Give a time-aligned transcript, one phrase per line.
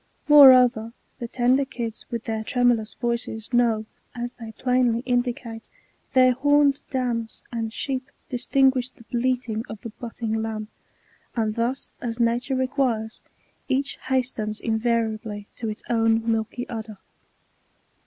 [0.27, 3.85] Moreover, the tender kids, with their tremulous voices, know,
[4.15, 5.69] as they plainly indicate,
[6.13, 10.69] their homed dams, and sheep distinguish the bleating of the butting lamb;
[11.35, 13.21] and thus, as nature requires,
[13.69, 16.97] each hastens invariably to its own milky udder.